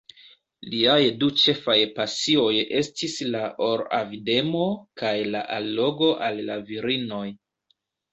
Liaj 0.69 1.01
du 1.23 1.27
ĉefaj 1.41 1.75
pasioj 1.97 2.53
estis 2.79 3.17
la 3.35 3.41
or-avidemo 3.65 4.63
kaj 5.03 5.13
la 5.35 5.43
allogo 5.59 6.09
al 6.29 6.41
la 6.49 6.57
virinoj. 6.71 7.23